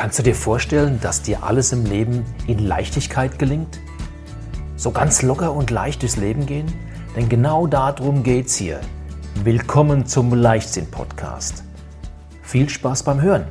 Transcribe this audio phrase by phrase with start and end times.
[0.00, 3.80] Kannst du dir vorstellen, dass dir alles im Leben in Leichtigkeit gelingt?
[4.74, 6.72] So ganz locker und leicht durchs Leben gehen?
[7.14, 8.80] Denn genau darum geht's hier.
[9.44, 11.64] Willkommen zum Leichtsinn-Podcast.
[12.40, 13.44] Viel Spaß beim Hören.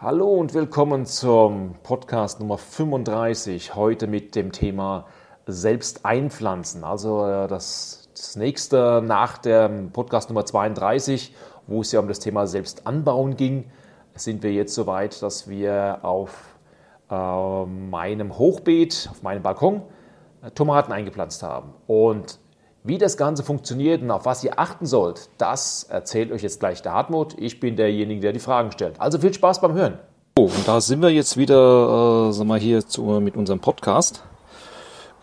[0.00, 3.74] Hallo und willkommen zum Podcast Nummer 35.
[3.74, 5.06] Heute mit dem Thema
[5.48, 6.84] Selbst einpflanzen.
[6.84, 11.34] Also äh, das, das nächste nach dem Podcast Nummer 32
[11.66, 13.64] wo es ja um das Thema Selbstanbauen ging,
[14.14, 16.56] sind wir jetzt so weit, dass wir auf
[17.10, 19.82] äh, meinem Hochbeet, auf meinem Balkon,
[20.42, 21.74] äh, Tomaten eingepflanzt haben.
[21.86, 22.38] Und
[22.82, 26.82] wie das Ganze funktioniert und auf was ihr achten sollt, das erzählt euch jetzt gleich
[26.82, 27.34] der Hartmut.
[27.38, 29.00] Ich bin derjenige, der die Fragen stellt.
[29.00, 29.98] Also viel Spaß beim Hören.
[30.38, 34.22] Oh, und da sind wir jetzt wieder, äh, sagen wir hier zu, mit unserem Podcast,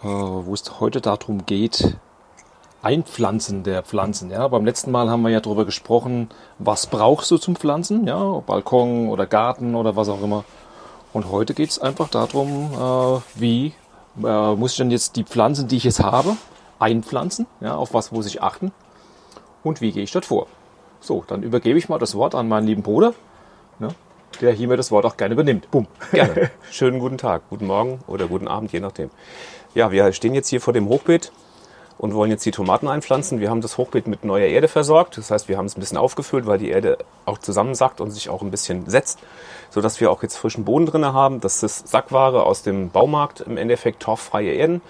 [0.04, 1.96] äh, wo es heute darum geht,
[2.84, 4.30] Einpflanzen der Pflanzen.
[4.30, 8.42] Ja, beim letzten Mal haben wir ja darüber gesprochen, was brauchst du zum Pflanzen, ja,
[8.46, 10.44] Balkon oder Garten oder was auch immer.
[11.14, 13.74] Und heute geht es einfach darum, äh, wie
[14.22, 16.36] äh, muss ich denn jetzt die Pflanzen, die ich jetzt habe,
[16.78, 18.74] einpflanzen, ja, auf was muss ich achten
[19.64, 20.48] und wie gehe ich dort vor.
[21.00, 23.14] So, dann übergebe ich mal das Wort an meinen lieben Bruder,
[23.80, 23.88] ja,
[24.42, 25.72] der hier mir das Wort auch gerne übernimmt.
[25.72, 25.88] Bumm.
[26.12, 26.52] Gerne.
[26.70, 29.10] Schönen guten Tag, guten Morgen oder guten Abend, je nachdem.
[29.74, 31.32] Ja, wir stehen jetzt hier vor dem Hochbeet
[32.04, 33.40] und wollen jetzt die Tomaten einpflanzen.
[33.40, 35.18] Wir haben das Hochbeet mit neuer Erde versorgt.
[35.18, 38.28] Das heißt, wir haben es ein bisschen aufgefüllt, weil die Erde auch zusammensackt und sich
[38.28, 39.20] auch ein bisschen setzt,
[39.70, 41.40] sodass wir auch jetzt frischen Boden drin haben.
[41.40, 44.82] Das ist Sackware aus dem Baumarkt, im Endeffekt torffreie Erden,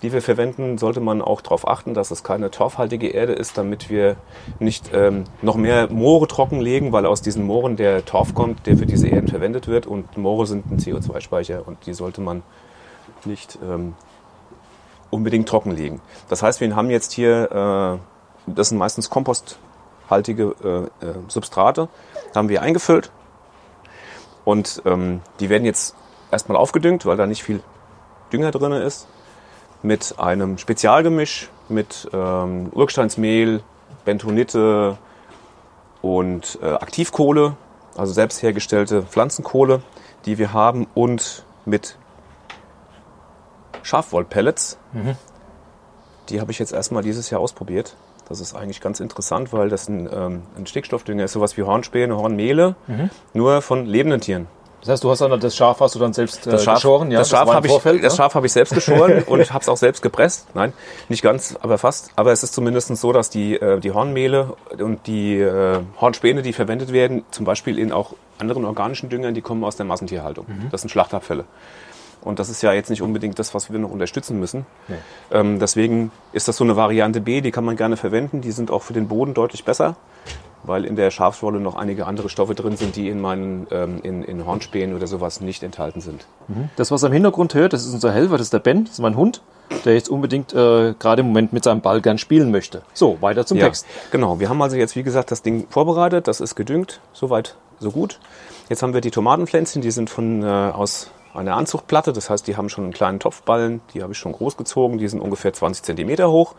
[0.00, 0.78] die wir verwenden.
[0.78, 4.16] Sollte man auch darauf achten, dass es keine torfhaltige Erde ist, damit wir
[4.58, 8.86] nicht ähm, noch mehr Moore trockenlegen, weil aus diesen Mooren der Torf kommt, der für
[8.86, 9.86] diese Erden verwendet wird.
[9.86, 12.42] Und Moore sind ein CO2-Speicher und die sollte man
[13.26, 13.92] nicht ähm,
[15.16, 16.00] unbedingt trocken liegen.
[16.28, 17.98] Das heißt, wir haben jetzt hier,
[18.46, 20.54] äh, das sind meistens komposthaltige
[21.02, 21.88] äh, äh, Substrate,
[22.34, 23.10] haben wir eingefüllt
[24.44, 25.96] und ähm, die werden jetzt
[26.30, 27.60] erstmal aufgedüngt, weil da nicht viel
[28.32, 29.08] Dünger drin ist,
[29.82, 33.62] mit einem Spezialgemisch mit ähm, Urgsteinsmehl,
[34.04, 34.98] Bentonite
[36.02, 37.56] und äh, Aktivkohle,
[37.96, 39.82] also selbst hergestellte Pflanzenkohle,
[40.26, 41.96] die wir haben und mit
[43.86, 44.78] Schafwollpellets.
[44.92, 45.16] Mhm.
[46.28, 47.94] Die habe ich jetzt erstmal dieses Jahr ausprobiert.
[48.28, 52.16] Das ist eigentlich ganz interessant, weil das ein, ähm, ein Stickstoffdünger ist, sowas wie Hornspäne,
[52.16, 53.10] Hornmehle, mhm.
[53.32, 54.48] nur von lebenden Tieren.
[54.80, 57.10] Das heißt, du hast dann das Schaf hast du dann selbst äh, das Schaf, geschoren,
[57.10, 57.18] ja?
[57.18, 58.10] Das, das Schaf habe ich, das ne?
[58.10, 60.48] Schaf habe ich selbst geschoren und habe es auch selbst gepresst.
[60.54, 60.72] Nein,
[61.08, 62.10] nicht ganz, aber fast.
[62.16, 66.52] Aber es ist zumindest so, dass die äh, die Hornmehle und die äh, Hornspäne, die
[66.52, 70.46] verwendet werden, zum Beispiel in auch anderen organischen Düngern, die kommen aus der Massentierhaltung.
[70.48, 70.68] Mhm.
[70.70, 71.46] Das sind Schlachtabfälle.
[72.26, 74.66] Und das ist ja jetzt nicht unbedingt das, was wir noch unterstützen müssen.
[74.88, 74.96] Nee.
[75.30, 78.40] Ähm, deswegen ist das so eine Variante B, die kann man gerne verwenden.
[78.40, 79.94] Die sind auch für den Boden deutlich besser,
[80.64, 84.24] weil in der Schafswolle noch einige andere Stoffe drin sind, die in meinen ähm, in,
[84.24, 86.26] in Hornspänen oder sowas nicht enthalten sind.
[86.48, 86.68] Mhm.
[86.74, 88.98] Das, was im Hintergrund hört, das ist unser Helfer, das ist der Ben, das ist
[88.98, 89.40] mein Hund,
[89.84, 92.82] der jetzt unbedingt äh, gerade im Moment mit seinem Ball gern spielen möchte.
[92.92, 93.86] So, weiter zum ja, Text.
[94.10, 97.92] Genau, wir haben also jetzt, wie gesagt, das Ding vorbereitet, das ist gedüngt, soweit, so
[97.92, 98.18] gut.
[98.68, 102.12] Jetzt haben wir die Tomatenpflänzchen, die sind von äh, aus eine Anzuchtplatte.
[102.12, 105.08] Das heißt, die haben schon einen kleinen Topfballen, die habe ich schon groß gezogen, die
[105.08, 106.54] sind ungefähr 20 Zentimeter hoch.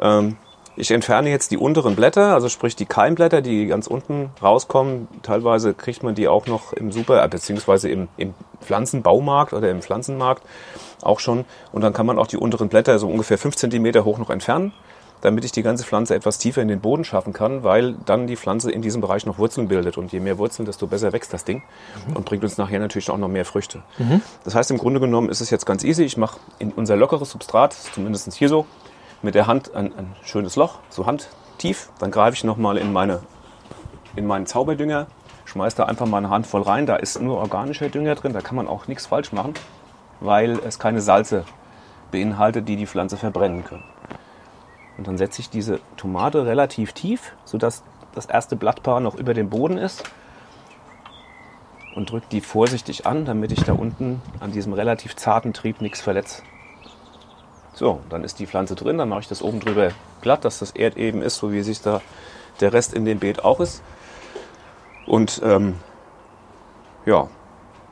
[0.00, 0.36] Ähm,
[0.76, 5.06] ich entferne jetzt die unteren Blätter, also sprich die Keimblätter, die ganz unten rauskommen.
[5.22, 9.82] Teilweise kriegt man die auch noch im Super, äh, beziehungsweise im, im Pflanzenbaumarkt oder im
[9.82, 10.42] Pflanzenmarkt
[11.02, 11.44] auch schon.
[11.70, 14.72] Und dann kann man auch die unteren Blätter so ungefähr 5 Zentimeter hoch noch entfernen
[15.24, 18.36] damit ich die ganze Pflanze etwas tiefer in den Boden schaffen kann, weil dann die
[18.36, 19.96] Pflanze in diesem Bereich noch Wurzeln bildet.
[19.96, 21.62] Und je mehr Wurzeln, desto besser wächst das Ding
[22.06, 22.16] mhm.
[22.16, 23.82] und bringt uns nachher natürlich auch noch mehr Früchte.
[23.96, 24.20] Mhm.
[24.44, 26.04] Das heißt, im Grunde genommen ist es jetzt ganz easy.
[26.04, 28.66] Ich mache in unser lockeres Substrat, zumindest hier so,
[29.22, 31.88] mit der Hand ein, ein schönes Loch, so handtief.
[31.98, 33.20] Dann greife ich nochmal in, meine,
[34.16, 35.06] in meinen Zauberdünger,
[35.46, 36.84] schmeiße da einfach mal eine Handvoll rein.
[36.84, 39.54] Da ist nur organischer Dünger drin, da kann man auch nichts falsch machen,
[40.20, 41.46] weil es keine Salze
[42.10, 43.84] beinhaltet, die die Pflanze verbrennen können.
[44.96, 47.82] Und dann setze ich diese Tomate relativ tief, sodass
[48.14, 50.04] das erste Blattpaar noch über dem Boden ist.
[51.94, 56.00] Und drücke die vorsichtig an, damit ich da unten an diesem relativ zarten Trieb nichts
[56.00, 56.42] verletze.
[57.72, 59.90] So, dann ist die Pflanze drin, dann mache ich das oben drüber
[60.20, 62.00] glatt, dass das Erdeben ist, so wie sich da
[62.60, 63.82] der Rest in dem Beet auch ist.
[65.06, 65.74] Und ähm,
[67.04, 67.28] ja,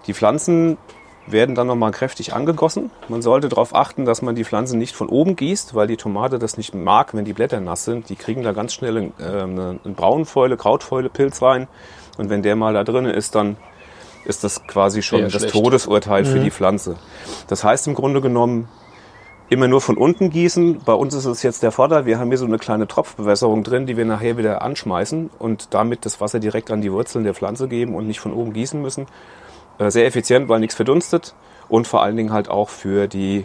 [0.07, 0.79] die Pflanzen
[1.27, 2.91] werden dann nochmal kräftig angegossen.
[3.09, 6.39] Man sollte darauf achten, dass man die Pflanzen nicht von oben gießt, weil die Tomate
[6.39, 8.09] das nicht mag, wenn die Blätter nass sind.
[8.09, 11.69] Die kriegen da ganz schnell äh, einen, einen Braunfäule, Krautfäule-Pilz rein.
[12.19, 13.57] Und wenn der mal da drin ist, dann
[14.25, 15.55] ist das quasi schon ja, das schlecht.
[15.55, 16.27] Todesurteil mhm.
[16.27, 16.97] für die Pflanze.
[17.49, 18.69] Das heißt im Grunde genommen,
[19.49, 20.81] immer nur von unten gießen.
[20.85, 23.87] Bei uns ist es jetzt der Vorteil, wir haben hier so eine kleine Tropfbewässerung drin,
[23.87, 27.69] die wir nachher wieder anschmeißen und damit das Wasser direkt an die Wurzeln der Pflanze
[27.69, 29.07] geben und nicht von oben gießen müssen.
[29.83, 31.35] Äh, Sehr effizient, weil nichts verdunstet
[31.69, 33.45] und vor allen Dingen halt auch für die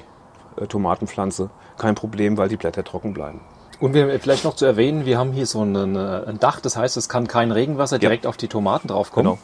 [0.60, 3.42] äh, Tomatenpflanze kein Problem, weil die Blätter trocken bleiben.
[3.80, 6.98] Und wir, vielleicht noch zu erwähnen, wir haben hier so äh, ein Dach, das heißt,
[6.98, 9.38] es kann kein Regenwasser direkt auf die Tomaten draufkommen.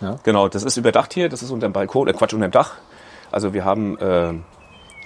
[0.00, 0.12] Genau.
[0.12, 0.18] Ja.
[0.24, 2.74] Genau, das ist überdacht hier, das ist unter dem Balkon, äh Quatsch, unter dem Dach.
[3.30, 4.34] Also wir haben äh,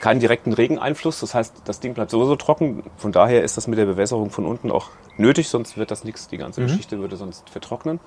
[0.00, 2.82] keinen direkten Regeneinfluss, das heißt, das Ding bleibt sowieso trocken.
[2.96, 6.28] Von daher ist das mit der Bewässerung von unten auch nötig, sonst wird das nichts,
[6.28, 7.98] die ganze Geschichte würde sonst vertrocknen.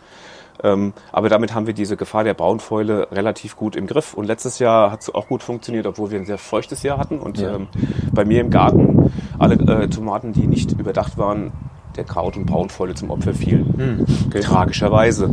[0.62, 4.14] Ähm, aber damit haben wir diese Gefahr der Braunfäule relativ gut im Griff.
[4.14, 7.20] Und letztes Jahr hat es auch gut funktioniert, obwohl wir ein sehr feuchtes Jahr hatten.
[7.20, 7.56] Und Ja.
[7.56, 7.68] ähm,
[8.12, 11.54] bei mir im Garten alle äh, Tomaten, die nicht überdacht waren,
[11.96, 14.06] der Kraut- und Braunfäule zum Opfer fielen.
[14.42, 15.30] Tragischerweise.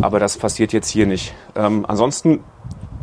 [0.00, 1.34] Aber das passiert jetzt hier nicht.
[1.54, 2.40] Ähm, ansonsten,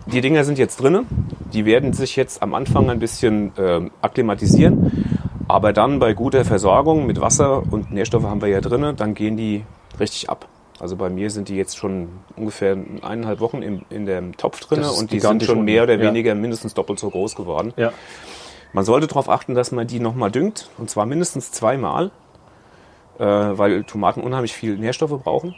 [0.06, 1.06] die Dinger sind jetzt drinne.
[1.54, 5.06] Die werden sich jetzt am Anfang ein bisschen ähm, akklimatisieren.
[5.48, 9.38] Aber dann bei guter Versorgung mit Wasser und Nährstoffe haben wir ja drinne, dann gehen
[9.38, 9.66] die
[10.00, 10.48] richtig ab.
[10.80, 14.84] Also bei mir sind die jetzt schon ungefähr eineinhalb Wochen im, in dem Topf drinne
[14.84, 16.02] ist und die sind schon mehr oder ja.
[16.02, 17.74] weniger mindestens doppelt so groß geworden.
[17.78, 17.94] Ja.
[18.74, 22.10] Man sollte darauf achten, dass man die nochmal düngt, und zwar mindestens zweimal,
[23.20, 25.56] äh, weil Tomaten unheimlich viel Nährstoffe brauchen.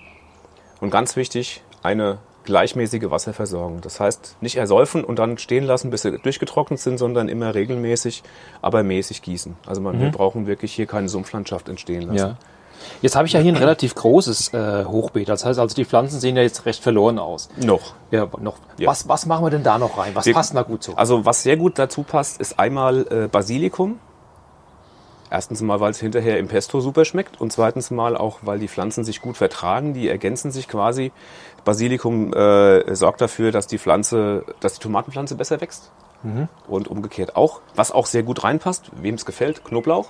[0.81, 3.81] Und ganz wichtig, eine gleichmäßige Wasserversorgung.
[3.81, 8.23] Das heißt, nicht ersäufen und dann stehen lassen, bis sie durchgetrocknet sind, sondern immer regelmäßig,
[8.61, 9.55] aber mäßig gießen.
[9.65, 12.17] Also man, wir brauchen wirklich hier keine Sumpflandschaft entstehen lassen.
[12.17, 12.37] Ja.
[13.01, 15.27] Jetzt habe ich ja hier ein relativ großes äh, Hochbeet.
[15.27, 17.49] Das heißt also, die Pflanzen sehen ja jetzt recht verloren aus.
[17.57, 17.95] Noch.
[18.11, 18.57] Ja, noch.
[18.77, 18.89] Ja.
[18.89, 20.11] Was, was machen wir denn da noch rein?
[20.13, 20.95] Was Wir- passt da gut zu?
[20.95, 23.99] Also was sehr gut dazu passt, ist einmal äh, Basilikum.
[25.31, 28.67] Erstens mal, weil es hinterher im Pesto super schmeckt und zweitens mal auch, weil die
[28.67, 31.11] Pflanzen sich gut vertragen, die ergänzen sich quasi.
[31.65, 35.91] Basilikum äh, sorgt dafür, dass die Pflanze, dass die Tomatenpflanze besser wächst
[36.67, 37.61] und umgekehrt auch.
[37.75, 40.09] Was auch sehr gut reinpasst, wem es gefällt, Knoblauch,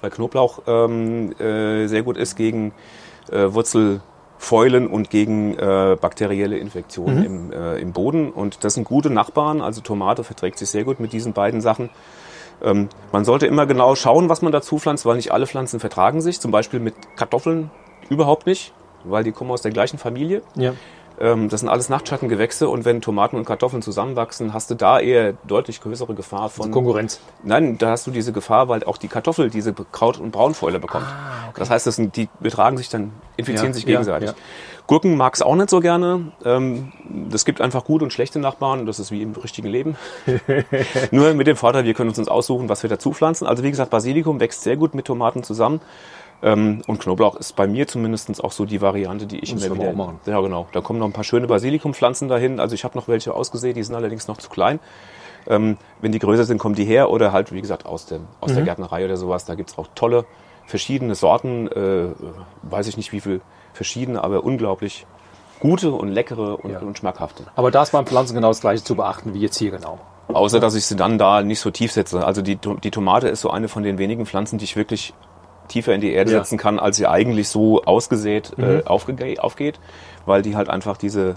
[0.00, 2.72] weil Knoblauch ähm, äh, sehr gut ist gegen
[3.30, 8.30] äh, Wurzelfäulen und gegen äh, bakterielle Infektionen im, äh, im Boden.
[8.30, 9.60] Und das sind gute Nachbarn.
[9.60, 11.90] Also Tomate verträgt sich sehr gut mit diesen beiden Sachen.
[12.62, 16.20] Ähm, man sollte immer genau schauen, was man dazu pflanzt, weil nicht alle Pflanzen vertragen
[16.20, 16.40] sich.
[16.40, 17.70] Zum Beispiel mit Kartoffeln
[18.08, 18.72] überhaupt nicht,
[19.04, 20.42] weil die kommen aus der gleichen Familie.
[20.56, 20.72] ja.
[21.20, 25.34] Ähm, das sind alles Nachtschattengewächse und wenn Tomaten und Kartoffeln zusammenwachsen, hast du da eher
[25.46, 27.20] deutlich größere Gefahr von Konkurrenz.
[27.44, 31.06] Nein, da hast du diese Gefahr, weil auch die Kartoffel diese Kraut- und Braunfäule bekommt.
[31.54, 34.30] Das heißt, das sind, die betragen sich dann, infizieren Ja, sich gegenseitig.
[34.30, 34.34] ja.
[34.88, 36.32] Gurken mag es auch nicht so gerne.
[36.44, 36.92] Ähm,
[37.30, 38.84] Das gibt einfach gute und schlechte Nachbarn.
[38.84, 39.96] Das ist wie im richtigen Leben.
[41.12, 43.46] Nur mit dem Vorteil, wir können uns uns aussuchen, was wir dazu pflanzen.
[43.46, 45.80] Also wie gesagt, Basilikum wächst sehr gut mit Tomaten zusammen.
[46.42, 49.76] Ähm, Und Knoblauch ist bei mir zumindest auch so die Variante, die ich Das immer
[49.76, 50.20] wieder auch machen.
[50.26, 50.66] Ja, genau.
[50.72, 52.60] Da kommen noch ein paar schöne Basilikumpflanzen dahin.
[52.60, 54.78] Also ich habe noch welche ausgesät, die sind allerdings noch zu klein.
[55.46, 58.50] Ähm, wenn die größer sind, kommen die her oder halt, wie gesagt, aus, dem, aus
[58.50, 58.54] Mhm.
[58.56, 59.44] der Gärtnerei oder sowas.
[59.44, 60.24] Da gibt's auch tolle,
[60.66, 61.68] verschiedene Sorten.
[61.68, 62.08] Äh,
[62.62, 63.40] weiß ich nicht, wie viel
[63.72, 65.06] verschiedene, aber unglaublich
[65.60, 66.80] gute und leckere und, Ja.
[66.80, 67.44] und schmackhafte.
[67.56, 69.98] Aber da ist beim Pflanzen genau das gleiche zu beachten wie jetzt hier genau.
[70.28, 72.24] Außer, dass ich sie dann da nicht so tief setze.
[72.26, 75.12] Also die, die Tomate ist so eine von den wenigen Pflanzen, die ich wirklich
[75.68, 76.38] tiefer in die Erde Ja.
[76.38, 76.42] Mhm.
[76.44, 79.80] setzen kann, als sie eigentlich so ausgesät äh, aufge aufgeht,
[80.26, 81.34] weil die halt einfach diese,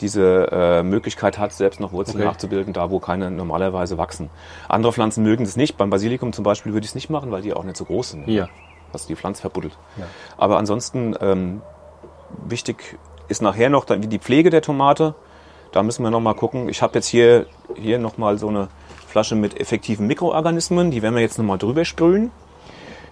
[0.00, 2.26] diese äh, Möglichkeit hat, selbst noch Wurzeln Okay.
[2.26, 4.30] nachzubilden, da wo keine normalerweise wachsen.
[4.68, 5.76] Andere Pflanzen mögen das nicht.
[5.76, 8.10] Beim Basilikum zum Beispiel würde ich es nicht machen, weil die auch nicht so groß
[8.10, 8.24] sind.
[8.24, 8.48] Hier.
[8.92, 9.76] Was die Pflanze verbuddelt.
[9.96, 10.04] Ja.
[10.38, 11.62] Aber ansonsten ähm,
[12.46, 12.98] wichtig
[13.28, 15.14] ist nachher noch dann die Pflege der Tomate.
[15.72, 16.68] Da müssen wir noch mal gucken.
[16.68, 18.68] Ich habe jetzt hier, hier noch mal so eine
[19.08, 20.90] Flasche mit effektiven Mikroorganismen.
[20.90, 22.30] Die werden wir jetzt noch mal drüber sprühen.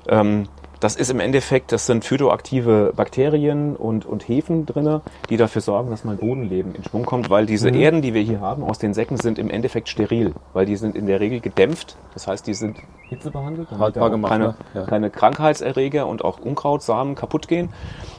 [0.08, 0.48] Ähm,
[0.84, 5.00] das ist im Endeffekt, das sind phytoaktive Bakterien und, und Hefen drinne,
[5.30, 8.40] die dafür sorgen, dass mein Bodenleben in Schwung kommt, weil diese Erden, die wir hier
[8.40, 11.96] haben aus den Säcken, sind im Endeffekt steril, weil die sind in der Regel gedämpft.
[12.12, 12.76] Das heißt, die sind
[13.14, 14.54] hitzebehandelt, damit Haltbar da gemacht, keine, ne?
[14.74, 14.82] Ja.
[14.82, 17.70] keine Krankheitserreger und auch Unkrautsamen kaputt gehen.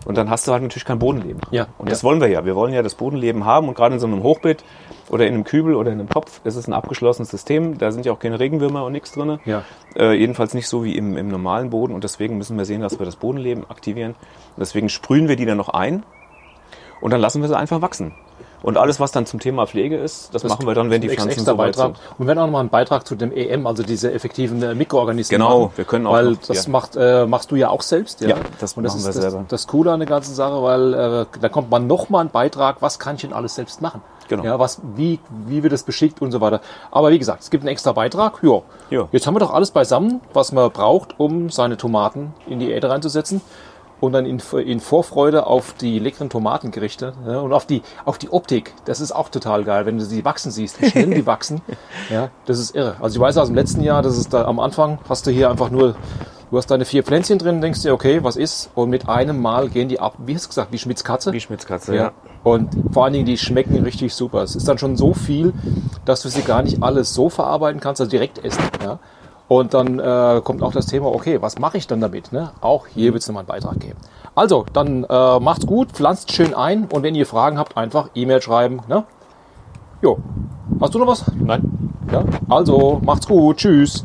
[0.05, 1.41] Und dann hast du halt natürlich kein Bodenleben.
[1.51, 2.45] Ja, Und das wollen wir ja.
[2.45, 4.63] Wir wollen ja das Bodenleben haben und gerade in so einem Hochbeet
[5.09, 7.77] oder in einem Kübel oder in einem Topf, das ist ein abgeschlossenes System.
[7.77, 9.39] Da sind ja auch keine Regenwürmer und nichts drin.
[9.45, 9.63] Ja.
[9.95, 11.93] Äh, jedenfalls nicht so wie im, im normalen Boden.
[11.93, 14.11] Und deswegen müssen wir sehen, dass wir das Bodenleben aktivieren.
[14.11, 16.03] Und deswegen sprühen wir die dann noch ein
[17.01, 18.13] und dann lassen wir sie einfach wachsen.
[18.65, 21.29] Und alles, was dann zum Thema Pflege ist, das, machen wir dann, wenn die Pflanzen
[21.29, 21.95] extra soweit Beitrag.
[21.97, 22.09] sind.
[22.17, 24.73] Und wir werden auch noch mal einen Beitrag zu dem EM, also diese effektiven äh,
[24.75, 25.39] Mikroorganismen.
[25.39, 26.71] Genau, machen, wir können auch Weil noch- das ja.
[26.71, 28.21] macht, äh, machst du ja auch selbst.
[28.21, 29.45] Ja, Ja, das das machen ist wir das, selber.
[29.47, 32.81] das Coole an der ganzen Sache, weil äh, da kommt man noch mal einen Beitrag,
[32.81, 34.01] was kann ich denn alles selbst machen?
[34.27, 34.43] Genau.
[34.43, 36.59] Ja, was, wie, wie wird das beschickt und so weiter.
[36.89, 38.39] Aber wie gesagt, es gibt einen extra Beitrag.
[38.41, 38.61] Ja.
[38.89, 39.07] Ja.
[39.11, 42.89] Jetzt haben wir doch alles beisammen, was man braucht, um seine Tomaten in die Erde
[42.89, 43.41] reinzusetzen.
[44.01, 48.31] Und dann in, in Vorfreude auf die leckeren Tomatengerichte ja, und auf die, auf die
[48.31, 48.73] Optik.
[48.85, 51.61] Das ist auch total geil, wenn du sie wachsen siehst, wie schnell die wachsen.
[52.09, 52.95] Ja, das ist irre.
[52.99, 55.49] Also ich weiß aus dem letzten Jahr, das ist da am Anfang, hast du hier
[55.49, 55.95] einfach nur,
[56.51, 58.69] du hast deine vier Pflänzchen drin, denkst dir, okay, was ist?
[58.75, 61.31] Und mit einem Mal gehen die ab, wie hast du gesagt, wie Schmitzkatze?
[61.31, 62.11] Wie Schmitzkatze, ja.
[62.43, 64.43] Und vor allen Dingen, die schmecken richtig super.
[64.43, 65.53] Es ist dann schon so viel,
[66.05, 68.63] dass du sie gar nicht alles so verarbeiten kannst, also direkt essen.
[68.83, 68.99] Ja?
[69.47, 72.31] Und dann äh, kommt auch das Thema, okay, was mache ich dann damit?
[72.31, 72.51] Ne?
[72.61, 73.99] Auch hier wird es nochmal einen Beitrag geben.
[74.33, 78.41] Also, dann äh, macht's gut, pflanzt schön ein und wenn ihr Fragen habt, einfach E-Mail
[78.41, 78.81] schreiben.
[78.87, 79.03] Ne?
[80.01, 80.17] Jo.
[80.81, 81.31] Hast du noch was?
[81.35, 81.91] Nein.
[82.11, 82.23] Ja?
[82.49, 83.57] Also, macht's gut.
[83.57, 84.03] Tschüss.